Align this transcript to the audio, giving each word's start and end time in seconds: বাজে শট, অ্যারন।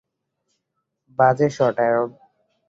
বাজে 1.19 1.47
শট, 1.49 1.75
অ্যারন। 1.81 2.09